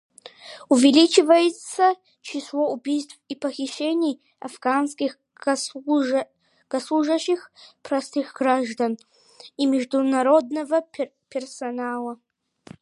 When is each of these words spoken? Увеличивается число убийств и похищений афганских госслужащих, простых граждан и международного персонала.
Увеличивается 0.67 1.93
число 2.21 2.73
убийств 2.73 3.19
и 3.27 3.35
похищений 3.35 4.19
афганских 4.39 5.19
госслужащих, 5.35 7.51
простых 7.83 8.33
граждан 8.33 8.97
и 9.57 9.67
международного 9.67 10.83
персонала. 11.29 12.19